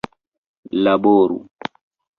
[0.83, 1.37] laboru